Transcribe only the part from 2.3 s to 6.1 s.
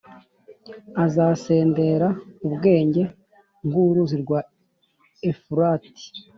ubwenge nk’uruzi rwa Efurati,